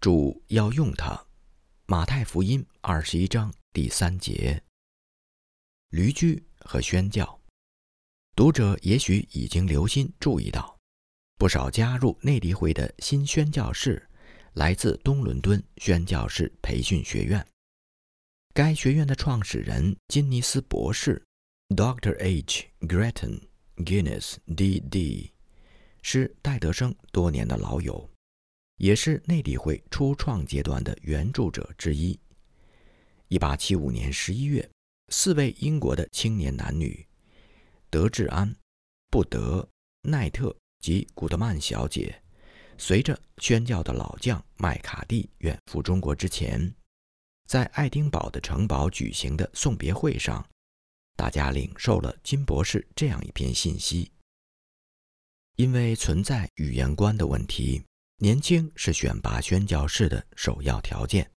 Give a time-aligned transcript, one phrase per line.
[0.00, 1.26] 主要用它。
[1.86, 4.62] 马太福音二十一章第三节。
[5.90, 7.40] 驴驹和宣教，
[8.36, 10.78] 读者也许已经留心注意到，
[11.36, 14.08] 不少加入内地会的新宣教士
[14.52, 17.44] 来自东伦敦宣教士培训学院。
[18.54, 21.20] 该学院的创始人金尼斯博士
[21.70, 22.16] （Dr.
[22.18, 22.66] H.
[22.80, 23.40] Gretton
[23.76, 25.32] Guinness, D.D.）
[26.02, 28.08] 是戴德生多年的老友。
[28.78, 32.18] 也是内地会初创阶段的援助者之一。
[33.28, 34.68] 一八七五年十一月，
[35.08, 37.06] 四位英国的青年男女——
[37.90, 38.56] 德治安、
[39.10, 39.68] 布德、
[40.02, 42.22] 奈特及古德曼小姐，
[42.78, 46.72] 随着宣教的老将麦卡蒂远赴中国之前，
[47.46, 50.48] 在爱丁堡的城堡举行的送别会上，
[51.16, 54.12] 大家领受了金博士这样一篇信息：
[55.56, 57.82] 因为存在语言观的问题。
[58.20, 61.30] 年轻是选拔宣教士的首要条件。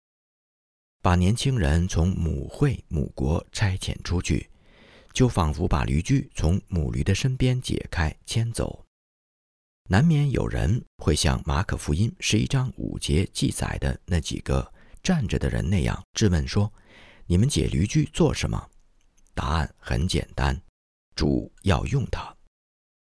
[1.03, 4.49] 把年轻人从母会母国差遣出去，
[5.13, 8.83] 就仿佛把驴驹从母驴的身边解开牵走。
[9.91, 16.73] 难免有人会像马可福音十一章五节记载的那几个站着的人那样质问说
[17.27, 18.71] ：“你们解驴驹做什么？”
[19.35, 20.59] 答案很简单：
[21.15, 22.35] 主要用它。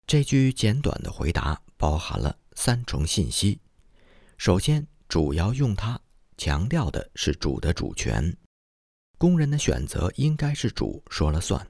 [0.08, 2.36] 这句简短的回答包含了。
[2.62, 3.58] 三重信息：
[4.38, 5.98] 首先，主要用它
[6.36, 8.36] 强调的是主的主权，
[9.18, 11.66] 工人的选择应该是主说了算。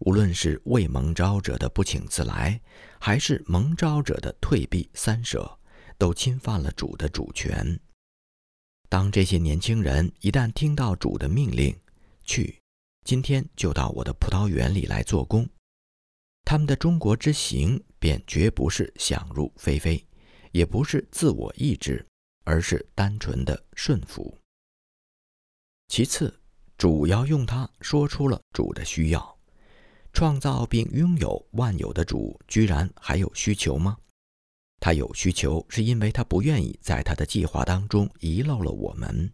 [0.00, 2.60] 无论是未蒙召者的不请自来，
[3.00, 5.58] 还是蒙召者的退避三舍，
[5.96, 7.80] 都侵犯了主的主权。
[8.90, 11.74] 当这些年轻人一旦听到主的命令，
[12.24, 12.60] 去，
[13.02, 15.48] 今天就到我的葡萄园里来做工，
[16.44, 20.04] 他们的中国之行便绝不是想入非非。
[20.52, 22.06] 也不是自我意志，
[22.44, 24.36] 而是单纯的顺服。
[25.88, 26.38] 其次，
[26.76, 29.38] 主要用它说出了主的需要。
[30.12, 33.96] 创造并拥有万有的主，居然还有需求吗？
[34.80, 39.30] 他有需求，是因为他不愿意在他的计划当中遗漏了我们。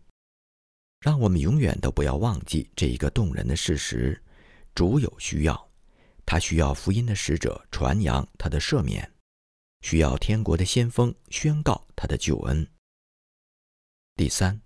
[1.00, 4.20] 让我们永远都不要忘记这一个动人的事实：
[4.74, 5.70] 主有需要，
[6.26, 9.13] 他需要福音的使者传扬他的赦免。
[9.84, 12.66] 需要天国的先锋宣告他的救恩。
[14.16, 14.58] 第三，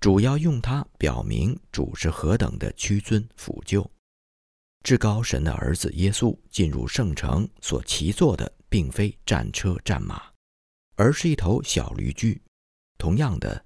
[0.00, 3.88] 主要用它表明主是何等的屈尊辅救。
[4.82, 10.22] 至高神的儿子耶稣进入圣城所骑坐的，并非战车战马，
[10.94, 12.40] 而是一头小驴驹。
[12.96, 13.62] 同样的，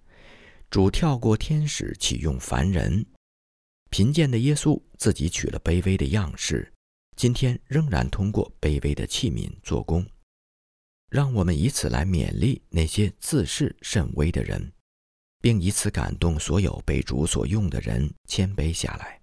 [0.71, 3.07] 主跳过天使，启用凡人。
[3.91, 6.73] 贫贱的耶稣自己取了卑微的样式，
[7.15, 10.05] 今天仍然通过卑微的器皿做工。
[11.11, 14.73] 让我们以此来勉励那些自视甚微的人，
[15.41, 19.21] 并以此感动所有被主所用的人谦卑下来。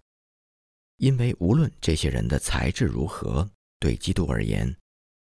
[0.97, 3.49] 因为无论这些人的才智如何，
[3.79, 4.75] 对基督而言，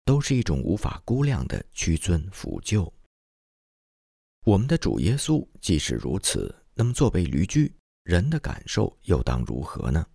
[0.04, 2.92] 都是一种无法估量的屈尊抚救。
[4.44, 7.74] 我们的主耶稣既是如此，那么作为驴驹，
[8.04, 10.06] 人的感受又当如何呢？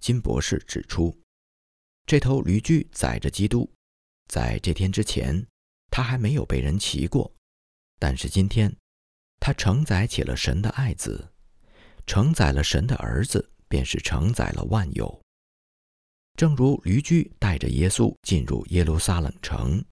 [0.00, 1.16] 金博士指出，
[2.04, 3.70] 这头驴驹载着基督，
[4.26, 5.46] 在这天之前。
[5.90, 7.32] 他还没有被人骑过，
[7.98, 8.74] 但是今天，
[9.40, 11.32] 他承载起了神的爱子，
[12.06, 15.20] 承载了神的儿子，便是承载了万有。
[16.36, 19.84] 正如驴驹带着耶稣进入耶路撒冷城，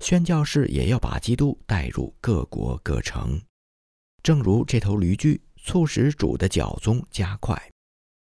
[0.00, 3.40] 宣教士也要把基督带入各国各城。
[4.22, 7.56] 正如这头驴驹促使主的脚踪加快，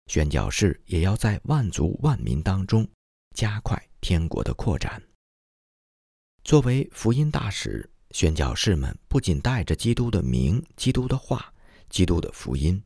[0.08, 2.88] 宣教士也要在万族万民当中
[3.36, 5.04] 加快天国的扩展。
[6.44, 11.54] 作为福音大使，宣教士们不仅带着基督的名、基督的话、
[11.90, 12.82] 基督的福音，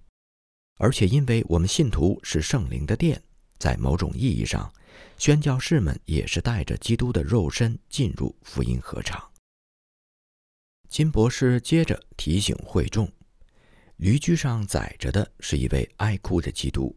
[0.78, 3.22] 而且因为我们信徒是圣灵的殿，
[3.58, 4.72] 在某种意义上，
[5.18, 9.32] 宣教士们也是带着基督的肉身进入福音合场。
[10.90, 13.10] 金博士接着提醒会众，
[13.96, 16.96] 驴驹上载着的是一位爱哭的基督，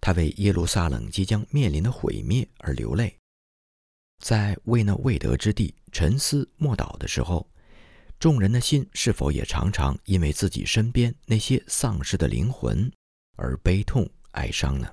[0.00, 3.14] 他为耶路撒冷即将面临的毁灭而流泪。
[4.18, 7.48] 在为那未得之地沉思默祷的时候，
[8.18, 12.90] 众人的心是否也常常因为自己身边那些丧失的灵魂
[13.36, 14.92] 而悲痛哀伤呢？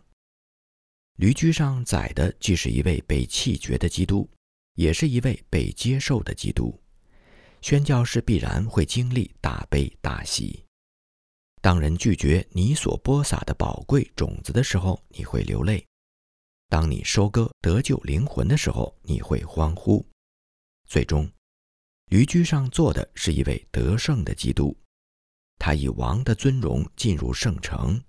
[1.17, 4.29] 驴驹上载的既是一位被弃绝的基督，
[4.75, 6.79] 也是一位被接受的基督。
[7.61, 10.63] 宣教士必然会经历大悲大喜。
[11.61, 15.83] 当人拒绝你所播撒的宝贵种子的时候，你会流泪。
[16.75, 20.05] 当你收割得救灵魂的时候，你会欢呼。
[20.85, 21.31] 最终，
[22.07, 24.77] 驴驹上坐的是一位得胜的基督，
[25.57, 28.03] 他以王的尊荣进入圣城，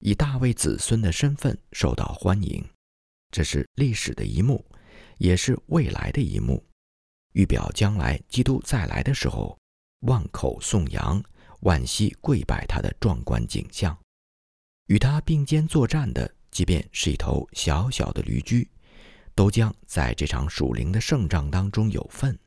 [0.00, 2.62] 以大卫子孙的身份受到欢迎。
[3.30, 4.62] 这是历史的一幕，
[5.16, 6.62] 也是未来的一幕，
[7.32, 9.58] 预表将来基督再来的时候，
[10.00, 11.24] 万口颂扬、
[11.60, 13.98] 万膝跪拜他的壮观景象。
[14.88, 18.70] 与他并肩作战的，即便是一头小小的驴驹，
[19.34, 22.38] 都将在这场属灵的胜仗当中有份。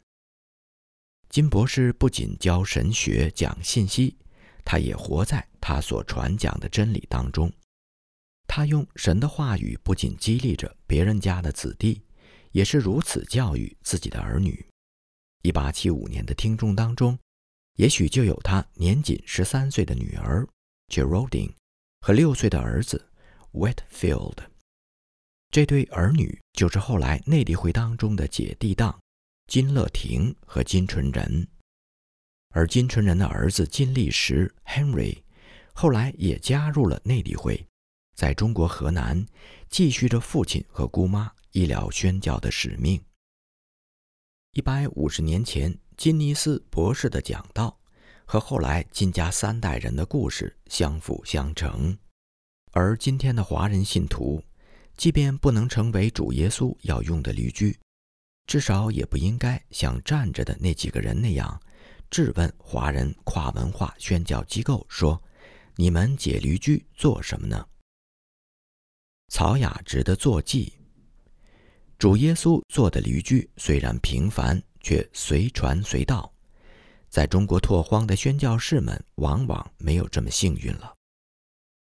[1.28, 4.16] 金博士不仅教神学、讲信息，
[4.64, 7.52] 他也活在他所传讲的真理当中。
[8.48, 12.02] 他用神的话语，不仅激励着别人家的子弟，
[12.52, 14.64] 也是如此教育自己的儿女。
[15.42, 17.18] 一八七五年的听众当中，
[17.78, 20.48] 也许就有他年仅十三岁的女儿
[20.90, 21.54] Geraldine
[22.02, 23.04] 和六岁的儿子
[23.56, 24.38] Whitfield。
[25.50, 29.00] 这对儿女就是后来内地会当中的姐弟档
[29.48, 31.48] 金乐亭和金纯仁，
[32.50, 35.24] 而金纯仁的儿子金立时 Henry
[35.74, 37.66] 后来也加入了内地会。
[38.16, 39.26] 在中国河南，
[39.70, 43.02] 继续着父亲和姑妈医疗宣教的使命。
[44.54, 47.78] 一百五十年前，金尼斯博士的讲道
[48.26, 51.98] 和后来金家三代人的故事相辅相成。
[52.78, 54.44] 而今天的华人信徒，
[54.98, 57.80] 即便不能成为主耶稣要用的驴驹，
[58.48, 61.58] 至少也不应该像站着的那几个人那样
[62.10, 65.24] 质问华人跨文化宣教机构说
[65.78, 67.66] ：“你们解驴驹做什么呢？”
[69.32, 70.74] 曹雅直的坐骑，
[71.98, 76.30] 主耶稣坐的驴驹虽然平凡，却随传随到。
[77.08, 80.95] 在中国拓荒的宣教士们，往往没有这么幸运了。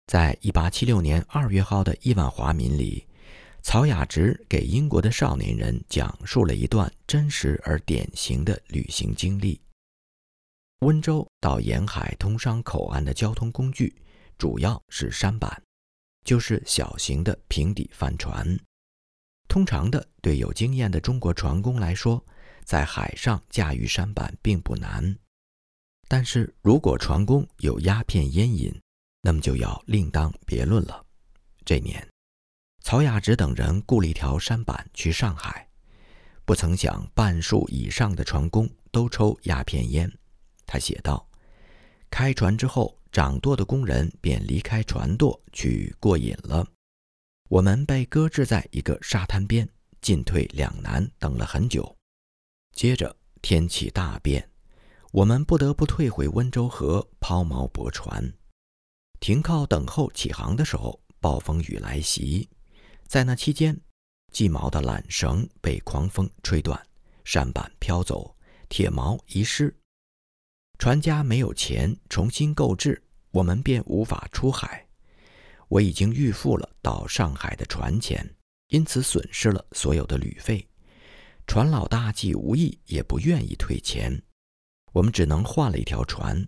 [0.07, 3.07] 在一八七六年二月号的《亿万华民》里，
[3.63, 9.61] 曹雅直给英国的少年人讲述了一段真实而典型的旅行经历。
[10.81, 13.95] 温州到沿海通商口岸的交通工具，
[14.37, 15.63] 主要是舢板。
[16.25, 18.57] 就是小型的平底帆船，
[19.49, 22.25] 通常的对有经验的中国船工来说，
[22.65, 25.17] 在海上驾驭舢板并不难。
[26.07, 28.73] 但是如果船工有鸦片烟瘾，
[29.23, 31.03] 那么就要另当别论了。
[31.65, 32.07] 这年，
[32.83, 35.67] 曹雅直等人雇了一条舢板去上海，
[36.45, 40.13] 不曾想半数以上的船工都抽鸦片烟。
[40.67, 41.27] 他写道
[42.11, 46.67] ：“开船之后。”掌舵的工人便离开船舵去过瘾了。
[47.51, 49.69] 我们被搁置在一个沙滩边，
[50.01, 51.95] 进退两难，等了很久。
[52.75, 54.49] 接着天气大变，
[55.11, 58.33] 我们不得不退回温州河抛锚泊船。
[59.23, 62.49] 停靠等候起航的时候，暴风雨来袭。
[63.07, 63.81] 在那期间，
[64.33, 66.77] 鸡毛的缆绳被狂风吹断，
[67.23, 68.37] 扇板飘走，
[68.69, 69.73] 铁锚遗失。
[70.77, 74.85] 船家没有钱重新购置，我们便无法出海。
[75.69, 78.29] 我已经预付了到上海的船钱，
[78.71, 80.67] 因此损失了所有的旅费。
[81.47, 84.21] 船老大既无意也不愿意退钱，
[84.93, 86.45] 我们只能换了一条船。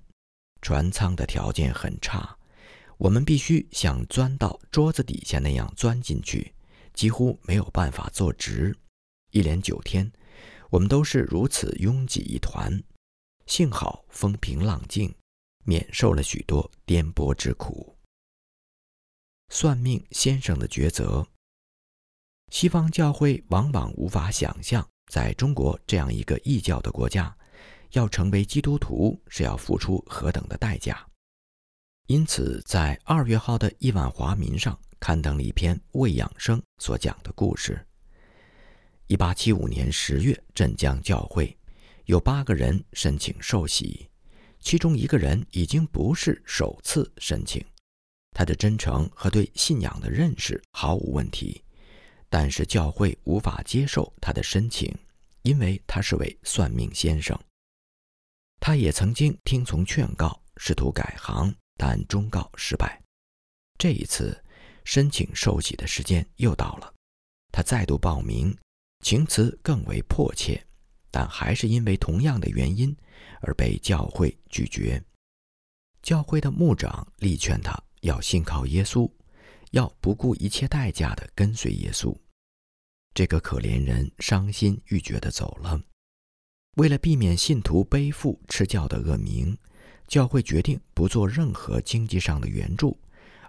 [0.61, 2.37] 船舱的条件很差，
[2.99, 6.55] 我们必须像钻到桌子底下那样钻进去，
[6.93, 8.77] 几乎没有办法坐直。
[9.31, 10.11] 一连九天，
[10.71, 12.83] 我们都是如此拥挤一团。
[13.47, 15.15] 幸好风平浪静，
[15.65, 17.95] 免受了许多颠簸之苦。
[19.51, 21.27] 算命先生的抉择。
[22.51, 27.37] 西方教会往往无法想象，在中国这样一个异教的国家，
[27.91, 31.05] 要成为基督徒是要付出何等的代价。
[32.07, 37.83] 因此，在二月号的《亿万华民》上刊登了一篇魏养生所讲的故事。
[39.07, 41.57] 一八七五年十月，镇江教会。
[42.05, 44.07] 有八个人申请受洗，
[44.61, 47.65] 其中一个人已经不是首次申请，
[48.33, 51.65] 他的真诚和对信仰的认识毫无问题，
[52.29, 54.95] 但是教会无法接受他的申请，
[55.41, 57.39] 因为他是位算命先生。
[58.61, 63.03] 他也曾经听从劝告，试图改行，但终告失败。
[63.79, 64.43] 这一次
[64.85, 66.95] 申请受洗的时间又到了，
[67.53, 68.57] 他再度报名，
[69.01, 70.65] 情辞更为迫切。
[71.11, 72.97] 但还是因为同样的原因
[73.41, 75.01] 而被教会拒绝。
[76.03, 79.09] 教会的牧长力劝他要信靠耶稣，
[79.71, 82.13] 要不顾一切代价的跟随耶稣。
[83.15, 85.81] 这个可怜人伤心欲绝地走了。
[86.79, 89.57] 为了避免信徒背负吃教的恶名，
[90.07, 92.99] 教会决定不做任何经济上的援助，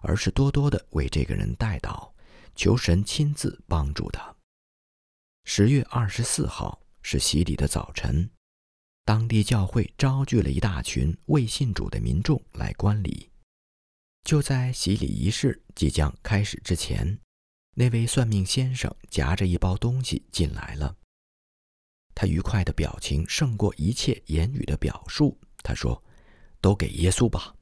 [0.02, 2.12] 而是多多的为这个人代祷，
[2.56, 4.36] 求神亲自帮助他。
[5.46, 6.82] 十月二十四号。
[7.08, 8.28] 是洗礼的早晨，
[9.04, 13.30] 当地教会招聚了一大群未信主的民众来观礼。
[14.24, 17.20] 就在洗礼仪式即将开始之前，
[17.76, 20.98] 那位算命先生夹着一包东西进来了。
[22.16, 25.40] 他愉快的表情胜过一切言语的表述。
[25.60, 26.04] 他说
[26.66, 27.54] ：“都给耶稣吧。”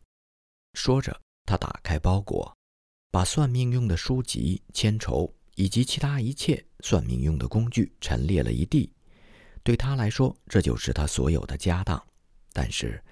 [0.80, 2.56] 说着，他打开包裹，
[3.12, 8.90] 把算命用的书籍、签筹以及其他一切算命用的工具陈列了一地。
[9.62, 12.02] 对他来说，这就是他所有的家当。
[12.54, 13.04] 但是，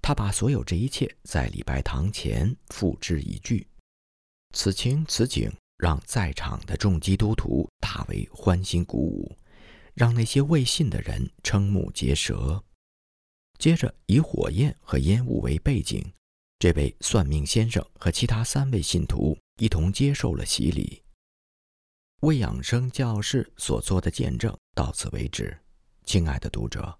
[0.00, 3.66] 他把所有这一切在礼拜堂前付之一炬。
[4.54, 9.36] 此情此景，让在场的众基督徒大为欢欣鼓舞，
[9.92, 12.64] 让那些未信的人瞠目结舌。
[13.64, 16.04] 接着，以火焰和烟雾为背景，
[16.58, 21.02] 这位算命先生和其他三位信徒一同接受了洗礼。
[22.20, 25.58] 为养生教士所做的见证到此为止。
[26.04, 26.94] 亲爱的读者，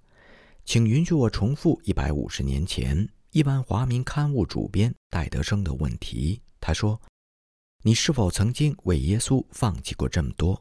[0.65, 2.97] 请允许我重复一百五十年前
[3.33, 6.41] 《亿万华民》刊物主编戴德生的问题。
[6.61, 6.99] 他说
[7.85, 10.59] ：“你是否曾经为耶稣放弃过这么多？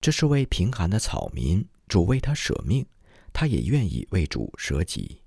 [0.00, 2.86] 这是为贫寒的草民，主为他舍命，
[3.34, 5.20] 他也愿意为主舍己。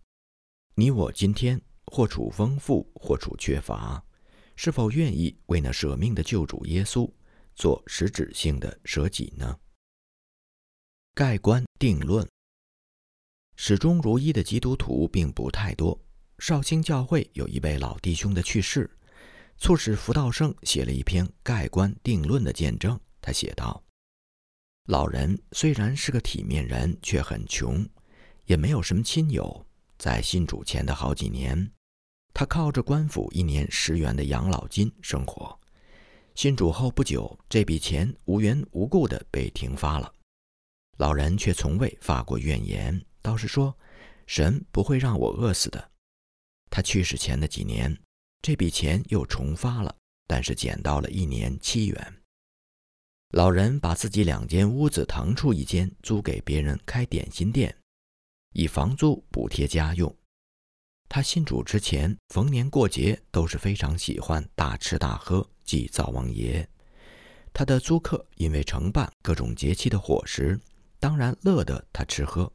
[0.75, 4.01] 你我今天或处丰富，或处缺乏，
[4.55, 7.11] 是否愿意为那舍命的救主耶稣
[7.53, 9.59] 做实质性的舍己呢？”
[11.13, 12.27] 盖棺定论。
[13.57, 15.99] 始终如一的基督徒并不太多。
[16.39, 18.89] 绍兴教会有一位老弟兄的去世，
[19.57, 22.97] 促使福道生写了一篇盖棺定论的见证。
[23.19, 23.83] 他写道
[24.85, 27.83] ：“老人虽然是个体面人，却很穷，
[28.47, 29.65] 也没有什么亲友。
[29.97, 31.71] 在信主前的好几年，
[32.33, 35.57] 他靠着官府一年十元的养老金生活。
[36.35, 40.13] 信主后不久，这笔钱无缘无故的被停发了。”
[40.97, 43.75] 老人却从未发过怨言，倒是说
[44.25, 45.91] ：“神不会让我饿死的。”
[46.69, 47.95] 他去世前的几年，
[48.41, 52.21] 这笔钱又重发了，但是减到了一年七元。
[53.31, 57.76] 老人把自己两间屋子腾出一间租给别人开点心店，
[58.57, 60.11] 以房租补贴家用。
[61.07, 66.67] 他信主之前，逢年过节都是非常喜欢大吃大喝祭灶王爷。
[67.53, 70.59] 他的租客因为承办各种节气的伙食。
[70.99, 72.51] 当然乐得他吃喝。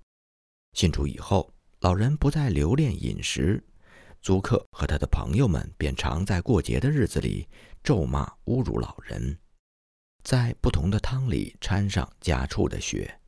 [0.72, 3.62] 信主以后，老人不再留恋饮食，
[4.20, 7.46] 租客和他的朋友们便常在过节的日子里
[7.84, 9.38] 咒骂侮辱老人，
[10.24, 13.20] 在不同的汤里掺上家畜的血，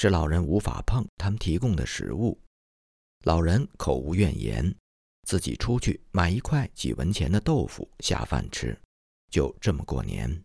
[0.00, 2.40] 使老人无法碰他们提供的食物。
[3.24, 4.72] 老人口无怨言，
[5.26, 8.80] 自己出去买一块几文钱的豆腐下饭吃，
[9.28, 10.44] 就这么过年。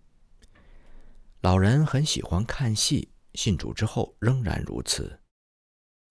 [1.41, 3.07] 老人很喜欢看戏。
[3.35, 5.19] 信主之后仍然如此。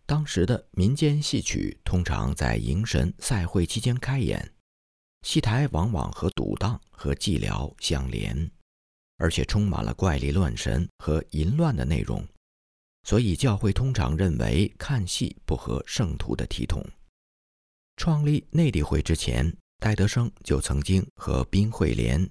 [0.07, 4.55] 当时的民间戏曲通常在迎神赛会期间开演，
[5.23, 8.51] 戏台往往和赌档和寂寥相连，
[9.17, 12.25] 而且充满了怪力乱神和淫乱的内容，
[13.05, 16.85] 所以教会通常认为看戏不合圣徒的体统。
[17.97, 22.29] 创立内地会之前，戴德生就曾经和宾惠莲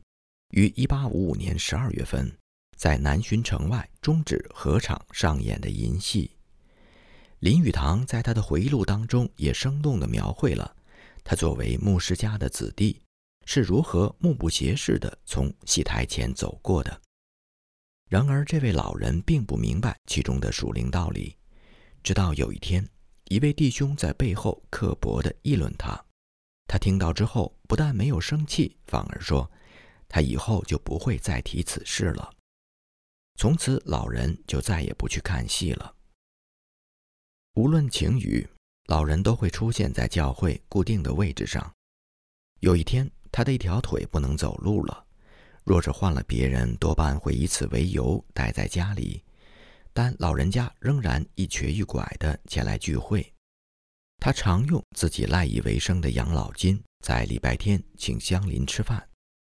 [0.52, 2.32] 于1855年12月份。
[2.78, 6.32] 在南浔城外终止合场上演的淫戏，
[7.38, 10.76] 林语堂在他的回忆录当中也生动地描绘了
[11.24, 13.00] 他作为牧师家的子弟
[13.46, 17.00] 是如何目不斜视地从戏台前走过的。
[18.12, 21.34] 然而，这位老人并不明白其中的属灵道理，
[22.04, 22.86] 直到有一天，
[23.30, 25.98] 一位弟兄在背后刻薄地议论他，
[26.68, 29.50] 他听到之后不但没有生气，反而说
[30.12, 32.30] ：“他以后就不会再提此事了。”
[33.40, 35.96] 从此，老人就再也不去看戏了。
[37.54, 38.46] 无论晴雨，
[38.88, 41.74] 老人都会出现在教会固定的位置上。
[42.60, 45.06] 有一天，他的一条腿不能走路了。
[45.64, 49.24] 若是换了别人，多半会以此为由待在家里，
[49.94, 53.32] 但老人家仍然一瘸一拐地前来聚会。
[54.20, 59.08] 他常用自己赖以为生的养老金，在礼拜天请乡邻吃饭，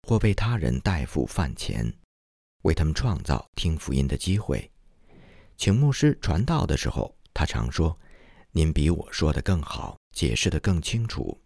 [0.06, 1.92] 或为他人代付饭钱。
[2.62, 4.71] 为他们创造听福音的机会，
[5.56, 7.99] 请牧师传道的时候，他常说
[8.52, 11.37] ：“您比我说的更好，解释的更清楚。”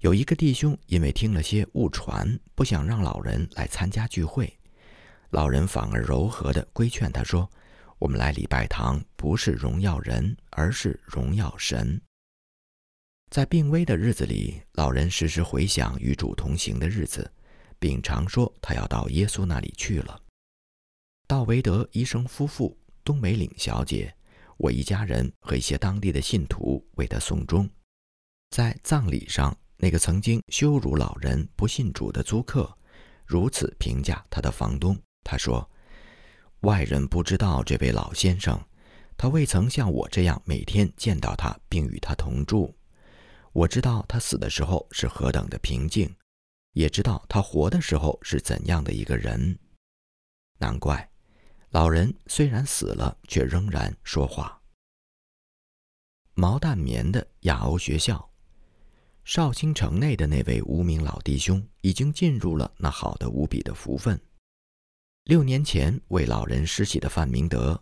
[0.00, 4.58] 有一个弟兄因为听了些误传，不想让老人来参加聚会，
[5.30, 7.50] 老人反而柔和地规劝他说
[7.98, 12.00] ：“我们来礼拜堂不是荣耀人，而是荣耀神。”
[13.30, 17.30] 在病危的日子里，老人时时回想与主同行的日子。
[17.76, 20.18] 并常说他要到耶稣那里去了。
[21.26, 22.74] 道维德医生夫妇、
[23.04, 24.14] 东梅岭小姐、
[24.56, 27.68] 我一家人和一些当地的信徒为他送终。
[28.48, 32.76] 在葬礼上，那个曾经羞辱老人、不信主的租客，
[33.26, 35.68] 如此评价他的房东：“他说，
[36.60, 38.58] 外人不知道这位老先生，
[39.16, 42.74] 他未曾像我这样每天见到他并与他同住。
[43.52, 46.14] 我知道他死的时候是何等的平静，
[46.72, 49.58] 也知道他活的时候是怎样的一个人。
[50.58, 51.08] 难怪。”
[51.70, 54.62] 老人虽然死了，却仍然说话。
[56.34, 58.30] 毛淡棉的亚欧学校，
[59.24, 64.20] 绍兴城内的那位无名老弟兄已经进入了那好的无比的福分。
[65.24, 67.80] 六年前为老人施洗的范明德，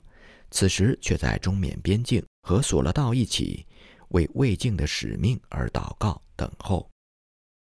[0.52, 3.66] 此时却在中缅边境和索勒道一起
[4.10, 6.88] 为未竟的使命而祷告等候。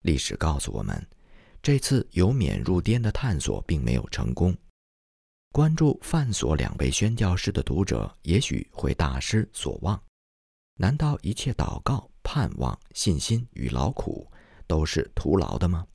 [0.02, 1.04] 历史告诉我们，
[1.62, 4.54] 这次由缅入滇的探索并没有成功。
[5.50, 9.98] 关注范所两位宣教士的读者，也许会大失所望。
[10.74, 14.30] 难道一切祷告、盼望、信心与劳苦
[14.66, 15.86] 都是徒劳的吗？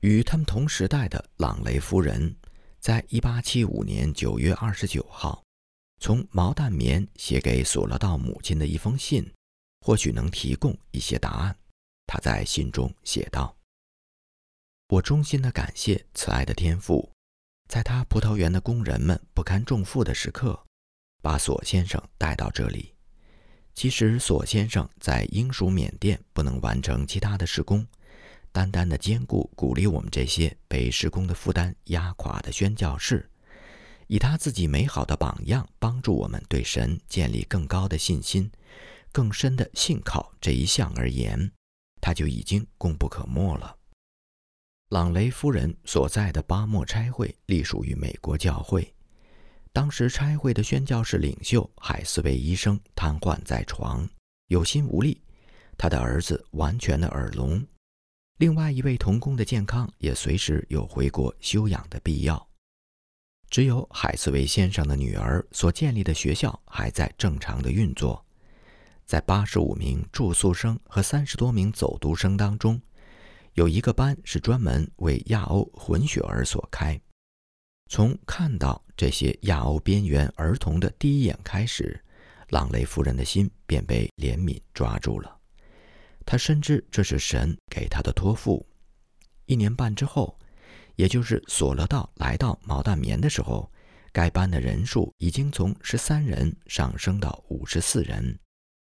[0.00, 2.36] 与他们同时代的朗雷夫人，
[2.78, 5.42] 在一八七五年九月二十九号，
[6.00, 9.32] 从毛淡棉写给索勒道母亲的一封信，
[9.80, 11.56] 或许能提供一些答案。
[12.06, 13.56] 他在信中写道
[14.88, 17.10] ：“我衷心的感谢慈爱的天父。”
[17.66, 20.66] 在他葡萄园的工人们不堪重负的时刻，
[21.22, 22.93] 把索先生带到这里。
[23.74, 27.84] 其实索先生在英属缅甸不能完成其他的施工，
[28.52, 33.28] 单单的兼顾鼓励我们这些被施工的负担压垮的宣教士，
[34.06, 38.48] 以他自己美好的榜样帮助我们对神建立更高的信心、
[39.10, 41.50] 更深的信靠这一项而言，
[42.00, 43.76] 他就已经功不可没了。
[44.90, 48.93] 朗雷夫人所在的巴莫差会隶属于美国教会。
[49.74, 54.08] 当时差会的宣教士领袖海斯维医生瘫痪在床，
[54.46, 55.20] 有心无力；
[55.76, 57.60] 他的儿子完全的耳聋。
[58.38, 62.48] 另外一位童工的健康也随时有回国休养的必要。
[63.50, 68.24] 只有海斯维先生的女儿所建立的学校还在正常的运作。
[69.04, 72.80] 在八十五名住宿生和三十多名走读生当中。
[73.54, 77.00] 有一个班是专门为亚欧混血儿所开。
[77.88, 82.02] 从看到这些亚欧边缘儿童的第一眼开始，
[82.48, 85.38] 朗雷夫人的心便被怜悯抓住了。
[86.26, 88.66] 他深知这是神给他的托付。
[89.46, 90.38] 一年半之后，
[90.96, 93.70] 也就是索勒道来到毛淡棉的时候，
[94.10, 98.38] 该班的人数已经从十三人上升到五十四人，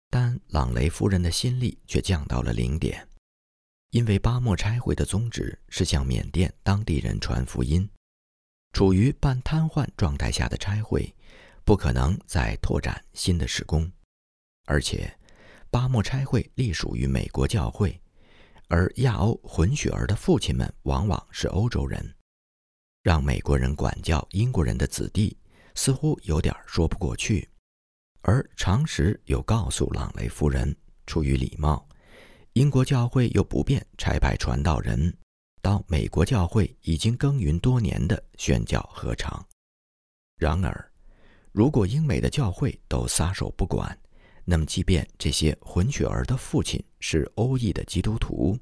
[0.09, 3.07] 但朗雷夫人的心力却降到了零点。
[3.91, 7.89] 因为巴莫差会的宗旨是向缅甸当地人传福音，
[8.73, 11.15] 处于半瘫痪状态下的差会
[11.65, 13.91] 不可能再拓展新的施工，
[14.67, 15.13] 而且
[15.71, 18.01] 巴莫差会隶属于美国教会，
[18.69, 22.15] 而亚欧混血儿的父亲们往往是欧洲人，
[23.03, 25.37] 让美国人管教英国人的子弟
[25.75, 27.49] 似乎有点说不过去，
[28.23, 30.75] 而常识又告诉朗雷夫人，
[31.07, 31.87] 出于礼貌。
[32.55, 35.17] 英国教会又不便差派传道人。
[35.69, 39.47] 到美国教会已经耕耘多年的宣教合场。
[40.39, 40.93] 然而，
[41.53, 43.95] 如果英美的教会都撒手不管，
[44.47, 48.59] 那么即便这些混血儿的父亲是欧裔的基督徒，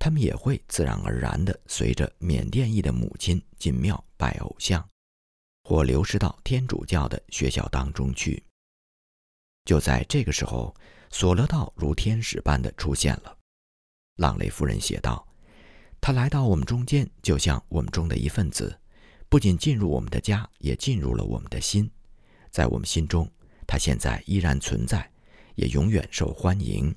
[0.00, 4.84] 他们也会自然而然地随着缅甸裔的母亲进庙拜偶像，
[5.62, 8.42] 或流失到天主教的学校当中去。
[9.64, 10.74] 就在这个时候。
[11.14, 13.36] 索勒道如天使般的出现了，
[14.16, 15.28] 朗雷夫人写道
[16.02, 18.76] ：“他来到我们中间，就像我们中的一份子，
[19.28, 21.88] 不仅进入我们的家，也进入了我们的心。
[22.50, 23.30] 在我们心中，
[23.68, 25.08] 他现在依然存在，
[25.54, 26.92] 也永远受欢迎。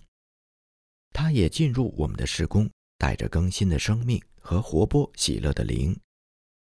[1.13, 5.95] 他也进入我们的施工，带着更新的生命和活泼喜乐的灵，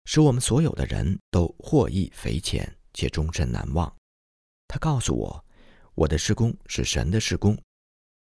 [0.06, 3.96] 使我们所有的人都获益匪浅且终身难忘。
[4.68, 5.46] 他告诉我。”
[5.94, 7.56] 我的施工是神的施工，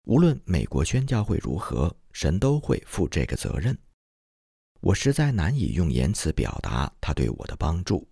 [0.05, 3.79] 无论美国宣教会如何，神都会负这个责任。
[4.81, 8.07] 我实在难以用言辞表达他对我的帮助。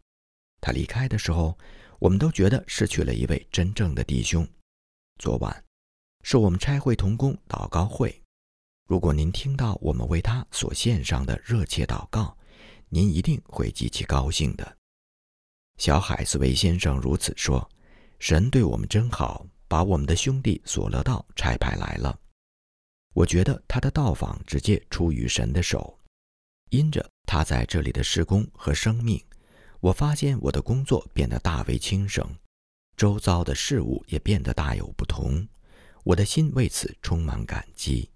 [0.61, 1.57] 他离开的时候，
[1.99, 4.47] 我们都觉得失去了一位真正的弟兄。
[5.19, 5.65] 昨晚
[6.23, 8.23] 是我们差会同工祷告会，
[8.87, 12.37] 如果您听到我们为他所献上的热切祷告，
[12.89, 14.77] 您一定会极其高兴的。
[15.79, 17.69] 小海斯维先生如此说。
[18.21, 22.19] 神对我们真好，把我们的兄弟索勒道差派来了。
[23.15, 25.98] 我觉得他的到访直接出于神的手，
[26.71, 29.23] 因着他在这里的施工和生命，
[29.81, 32.37] 我发现我的工作变得大为轻省。
[32.97, 35.47] 周遭的事物也变得大有不同。
[36.05, 38.11] 我的心为此充满感激。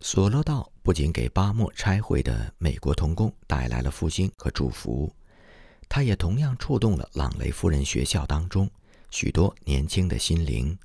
[0.00, 5.14] 索勒道不仅给巴莫拆会的美国童工带来了复兴和祝福，
[5.88, 8.70] 他也同样触动了朗雷夫人学校当中
[9.10, 10.76] 许多年轻的心灵。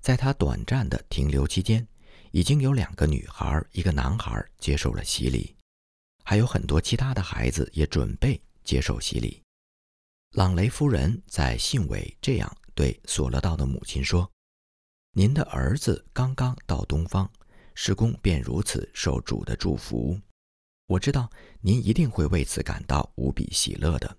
[0.00, 1.84] 在他短暂的停留期间，
[2.30, 5.54] 已经有两个女孩、一个男孩接受了洗礼，
[6.24, 9.42] 还有很多其他的孩子也准备接受洗礼。
[10.32, 14.30] 朗雷夫人在信尾这样对索勒道的母亲说
[15.12, 17.30] ：“您的儿子刚刚到东方，
[17.74, 20.20] 施工便如此受主的祝福。
[20.86, 24.18] 我知道您一定会为此感到无比喜乐的。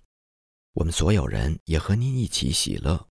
[0.73, 3.07] 我们所有人也和您一起喜乐。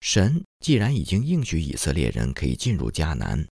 [0.00, 3.46] 神既然已经应许以色列人可以进入迦南，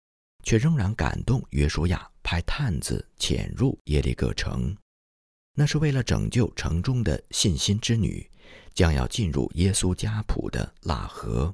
[0.44, 4.76] 却仍然感动约书亚派探子潜入耶利哥城。”
[5.54, 8.30] 那是为了拯救城中的信心之女，
[8.74, 11.54] 将要进入耶稣家谱的腊河。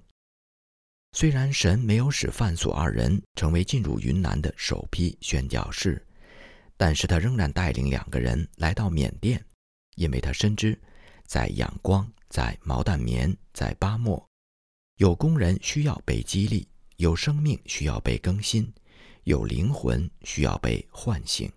[1.13, 6.05] 虽然神没有使范索二人成为进入云南的首批宣教士，
[6.77, 9.43] 但是他仍然带领两个人来到缅甸，
[9.95, 10.79] 因为他深知，
[11.25, 14.23] 在仰光、在毛淡棉、在巴莫，
[14.97, 16.67] 有工人需要被激励，
[16.97, 18.73] 有生命需要被更新，
[19.23, 21.51] 有灵魂需要被唤醒。